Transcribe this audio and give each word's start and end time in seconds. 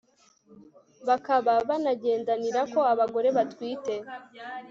bakaba 1.07 1.53
banagendanirako. 1.67 2.79
abagore 2.93 3.27
batwite 3.37 3.95